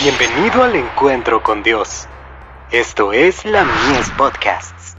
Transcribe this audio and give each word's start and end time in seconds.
Bienvenido 0.00 0.62
al 0.62 0.76
encuentro 0.76 1.42
con 1.42 1.64
Dios. 1.64 2.06
Esto 2.70 3.12
es 3.12 3.44
la 3.44 3.64
Mies 3.64 4.08
Podcasts. 4.16 4.94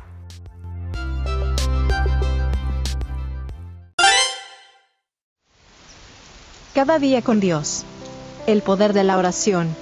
Cada 6.75 6.99
día 6.99 7.21
con 7.21 7.39
Dios. 7.39 7.85
El 8.45 8.61
poder 8.61 8.91
de 8.91 9.05
la 9.05 9.17
oración. 9.17 9.73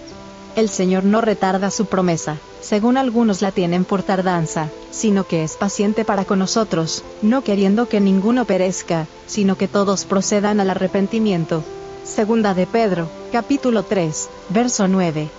El 0.56 0.70
Señor 0.70 1.04
no 1.04 1.22
retarda 1.22 1.72
su 1.72 1.88
promesa, 1.88 2.38
según 2.62 2.96
algunos 2.96 3.42
la 3.42 3.52
tienen 3.52 3.86
por 3.86 4.04
tardanza, 4.04 4.70
sino 4.92 5.26
que 5.26 5.44
es 5.44 5.56
paciente 5.56 6.06
para 6.06 6.26
con 6.26 6.38
nosotros, 6.38 7.04
no 7.24 7.44
queriendo 7.44 7.90
que 7.90 8.00
ninguno 8.00 8.46
perezca, 8.46 9.08
sino 9.26 9.58
que 9.58 9.68
todos 9.68 10.06
procedan 10.06 10.60
al 10.60 10.70
arrepentimiento. 10.70 11.64
Segunda 12.08 12.54
de 12.54 12.66
Pedro, 12.66 13.10
capítulo 13.32 13.84
3, 13.84 14.30
verso 14.50 14.88
9. 14.88 15.30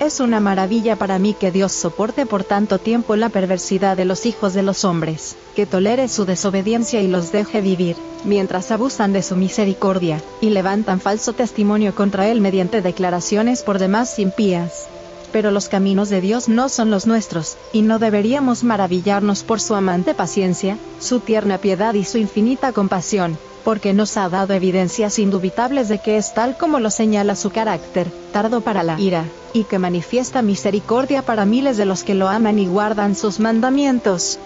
Es 0.00 0.20
una 0.20 0.40
maravilla 0.40 0.96
para 0.96 1.18
mí 1.18 1.34
que 1.34 1.52
Dios 1.52 1.70
soporte 1.70 2.24
por 2.24 2.44
tanto 2.44 2.78
tiempo 2.78 3.14
la 3.14 3.28
perversidad 3.28 3.96
de 3.96 4.06
los 4.06 4.24
hijos 4.24 4.54
de 4.54 4.62
los 4.62 4.84
hombres, 4.84 5.36
que 5.54 5.66
tolere 5.66 6.08
su 6.08 6.24
desobediencia 6.24 7.02
y 7.02 7.08
los 7.08 7.30
deje 7.30 7.60
vivir, 7.60 7.96
mientras 8.24 8.70
abusan 8.70 9.12
de 9.12 9.22
su 9.22 9.36
misericordia, 9.36 10.20
y 10.40 10.50
levantan 10.50 10.98
falso 10.98 11.34
testimonio 11.34 11.94
contra 11.94 12.26
Él 12.26 12.40
mediante 12.40 12.80
declaraciones 12.80 13.62
por 13.62 13.78
demás 13.78 14.18
impías. 14.18 14.86
Pero 15.30 15.50
los 15.50 15.68
caminos 15.68 16.08
de 16.08 16.22
Dios 16.22 16.48
no 16.48 16.68
son 16.70 16.90
los 16.90 17.06
nuestros, 17.06 17.58
y 17.72 17.82
no 17.82 17.98
deberíamos 17.98 18.64
maravillarnos 18.64 19.44
por 19.44 19.60
su 19.60 19.74
amante 19.74 20.14
paciencia, 20.14 20.78
su 21.00 21.20
tierna 21.20 21.58
piedad 21.58 21.94
y 21.94 22.04
su 22.04 22.16
infinita 22.16 22.72
compasión, 22.72 23.36
porque 23.68 23.92
nos 23.92 24.16
ha 24.16 24.30
dado 24.30 24.54
evidencias 24.54 25.18
indubitables 25.18 25.90
de 25.90 25.98
que 25.98 26.16
es 26.16 26.32
tal 26.32 26.56
como 26.56 26.80
lo 26.80 26.90
señala 26.90 27.36
su 27.36 27.50
carácter, 27.50 28.06
tardo 28.32 28.62
para 28.62 28.82
la 28.82 28.98
ira, 28.98 29.26
y 29.52 29.64
que 29.64 29.78
manifiesta 29.78 30.40
misericordia 30.40 31.20
para 31.20 31.44
miles 31.44 31.76
de 31.76 31.84
los 31.84 32.02
que 32.02 32.14
lo 32.14 32.28
aman 32.28 32.58
y 32.58 32.66
guardan 32.66 33.14
sus 33.14 33.40
mandamientos. 33.40 34.38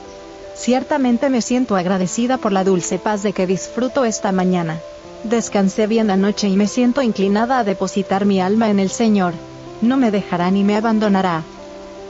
Ciertamente 0.56 1.30
me 1.30 1.40
siento 1.40 1.76
agradecida 1.76 2.36
por 2.36 2.50
la 2.50 2.64
dulce 2.64 2.98
paz 2.98 3.22
de 3.22 3.32
que 3.32 3.46
disfruto 3.46 4.04
esta 4.04 4.32
mañana. 4.32 4.80
Descansé 5.22 5.86
bien 5.86 6.10
anoche 6.10 6.48
y 6.48 6.56
me 6.56 6.66
siento 6.66 7.00
inclinada 7.00 7.60
a 7.60 7.64
depositar 7.64 8.24
mi 8.24 8.40
alma 8.40 8.70
en 8.70 8.80
el 8.80 8.90
Señor. 8.90 9.34
No 9.82 9.96
me 9.96 10.10
dejará 10.10 10.50
ni 10.50 10.64
me 10.64 10.74
abandonará. 10.74 11.44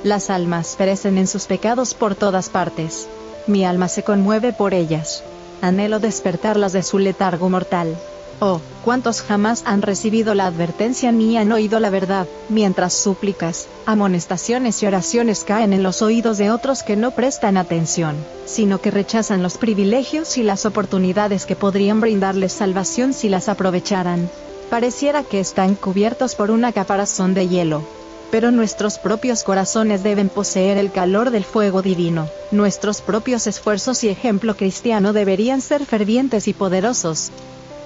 Las 0.03 0.31
almas 0.31 0.77
perecen 0.79 1.19
en 1.19 1.27
sus 1.27 1.45
pecados 1.45 1.93
por 1.93 2.15
todas 2.15 2.49
partes. 2.49 3.07
Mi 3.47 3.67
alma 3.67 3.89
se 3.89 4.03
conmueve 4.03 4.55
por 4.55 4.73
ellas 4.73 5.23
anhelo 5.63 6.01
despertarlas 6.01 6.75
de 6.75 6.83
su 6.83 6.99
letargo 6.99 7.49
mortal. 7.49 7.97
Oh, 8.45 8.61
cuántos 8.85 9.23
jamás 9.23 9.63
han 9.67 9.83
recibido 9.83 10.35
la 10.35 10.47
advertencia 10.47 11.13
ni 11.13 11.39
han 11.39 11.53
oído 11.53 11.79
la 11.79 11.91
verdad, 11.91 12.27
mientras 12.49 12.93
súplicas, 12.93 13.69
amonestaciones 13.87 14.83
y 14.83 14.87
oraciones 14.87 15.45
caen 15.45 15.73
en 15.73 15.85
los 15.85 16.03
oídos 16.03 16.39
de 16.39 16.51
otros 16.51 16.83
que 16.83 16.97
no 16.97 17.13
prestan 17.13 17.57
atención, 17.57 18.17
sino 18.45 18.81
que 18.81 18.91
rechazan 18.91 19.45
los 19.45 19.59
privilegios 19.59 20.37
y 20.39 20.43
las 20.43 20.67
oportunidades 20.67 21.47
que 21.47 21.55
podrían 21.55 22.01
brindarles 22.01 22.53
salvación 22.53 23.13
si 23.13 23.29
las 23.29 23.49
aprovecharan. 23.49 24.29
Pareciera 24.71 25.23
que 25.23 25.39
están 25.39 25.77
cubiertos 25.77 26.35
por 26.35 26.51
una 26.51 26.73
caparazón 26.73 27.35
de 27.35 27.47
hielo, 27.47 27.85
pero 28.33 28.51
nuestros 28.51 28.99
propios 28.99 29.43
corazones 29.43 30.03
deben 30.03 30.31
poseer 30.31 30.79
el 30.79 30.91
calor 30.91 31.31
del 31.31 31.45
fuego 31.45 31.83
divino. 31.83 32.29
Nuestros 32.51 33.03
propios 33.03 33.47
esfuerzos 33.47 34.03
y 34.05 34.09
ejemplo 34.09 34.57
cristiano 34.57 35.13
deberían 35.13 35.61
ser 35.61 35.85
fervientes 35.85 36.49
y 36.49 36.55
poderosos. 36.55 37.31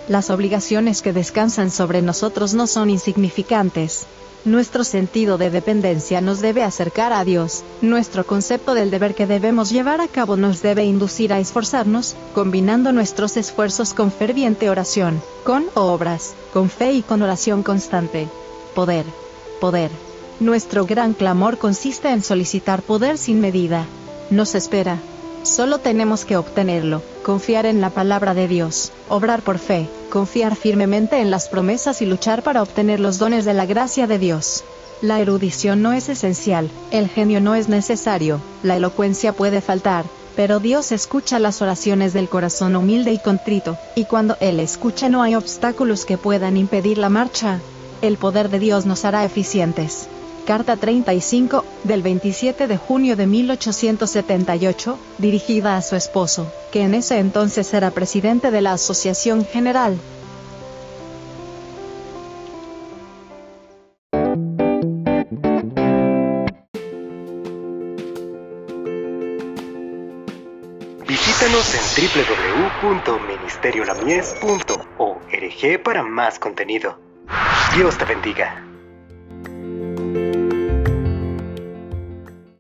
Las 0.08 0.30
obligaciones 0.30 1.02
que 1.02 1.12
descansan 1.12 1.72
sobre 1.72 2.00
nosotros 2.00 2.54
no 2.54 2.68
son 2.68 2.90
insignificantes. 2.90 4.06
Nuestro 4.44 4.84
sentido 4.84 5.36
de 5.36 5.50
dependencia 5.50 6.20
nos 6.20 6.40
debe 6.40 6.62
acercar 6.62 7.12
a 7.12 7.24
Dios. 7.24 7.64
Nuestro 7.82 8.24
concepto 8.24 8.74
del 8.74 8.92
deber 8.92 9.16
que 9.16 9.26
debemos 9.26 9.70
llevar 9.70 10.00
a 10.00 10.06
cabo 10.06 10.36
nos 10.36 10.62
debe 10.62 10.84
inducir 10.84 11.32
a 11.32 11.40
esforzarnos, 11.40 12.14
combinando 12.36 12.92
nuestros 12.92 13.36
esfuerzos 13.36 13.94
con 13.94 14.12
ferviente 14.12 14.70
oración, 14.70 15.20
con 15.42 15.64
obras, 15.74 16.34
con 16.52 16.70
fe 16.70 16.92
y 16.92 17.02
con 17.02 17.22
oración 17.22 17.64
constante. 17.64 18.28
Poder. 18.76 19.06
Poder. 19.60 20.05
Nuestro 20.38 20.84
gran 20.84 21.14
clamor 21.14 21.56
consiste 21.56 22.10
en 22.10 22.22
solicitar 22.22 22.82
poder 22.82 23.16
sin 23.16 23.40
medida. 23.40 23.86
Nos 24.28 24.54
espera. 24.54 24.98
Solo 25.44 25.78
tenemos 25.78 26.26
que 26.26 26.36
obtenerlo, 26.36 27.00
confiar 27.22 27.64
en 27.64 27.80
la 27.80 27.88
palabra 27.88 28.34
de 28.34 28.46
Dios, 28.46 28.92
obrar 29.08 29.40
por 29.40 29.58
fe, 29.58 29.88
confiar 30.10 30.54
firmemente 30.54 31.20
en 31.20 31.30
las 31.30 31.48
promesas 31.48 32.02
y 32.02 32.06
luchar 32.06 32.42
para 32.42 32.62
obtener 32.62 33.00
los 33.00 33.18
dones 33.18 33.46
de 33.46 33.54
la 33.54 33.64
gracia 33.64 34.06
de 34.06 34.18
Dios. 34.18 34.62
La 35.00 35.20
erudición 35.20 35.80
no 35.80 35.94
es 35.94 36.10
esencial, 36.10 36.70
el 36.90 37.08
genio 37.08 37.40
no 37.40 37.54
es 37.54 37.70
necesario, 37.70 38.40
la 38.62 38.76
elocuencia 38.76 39.32
puede 39.32 39.62
faltar, 39.62 40.04
pero 40.34 40.60
Dios 40.60 40.92
escucha 40.92 41.38
las 41.38 41.62
oraciones 41.62 42.12
del 42.12 42.28
corazón 42.28 42.76
humilde 42.76 43.10
y 43.10 43.18
contrito, 43.18 43.78
y 43.94 44.04
cuando 44.04 44.36
Él 44.40 44.60
escucha 44.60 45.08
no 45.08 45.22
hay 45.22 45.34
obstáculos 45.34 46.04
que 46.04 46.18
puedan 46.18 46.58
impedir 46.58 46.98
la 46.98 47.08
marcha. 47.08 47.60
El 48.02 48.18
poder 48.18 48.50
de 48.50 48.58
Dios 48.58 48.84
nos 48.84 49.06
hará 49.06 49.24
eficientes. 49.24 50.08
Carta 50.46 50.76
35, 50.76 51.64
del 51.82 52.02
27 52.02 52.68
de 52.68 52.76
junio 52.76 53.16
de 53.16 53.26
1878, 53.26 54.96
dirigida 55.18 55.76
a 55.76 55.82
su 55.82 55.96
esposo, 55.96 56.46
que 56.70 56.82
en 56.82 56.94
ese 56.94 57.18
entonces 57.18 57.74
era 57.74 57.90
presidente 57.90 58.52
de 58.52 58.60
la 58.60 58.74
Asociación 58.74 59.44
General. 59.44 59.98
Visítanos 71.08 71.74
en 71.74 71.80
www.ministeriolamies.org 72.82 75.82
para 75.82 76.04
más 76.04 76.38
contenido. 76.38 77.00
Dios 77.74 77.98
te 77.98 78.04
bendiga. 78.04 78.62